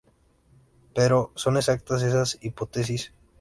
[0.95, 3.13] Pero ¿son exactas estas hipótesis?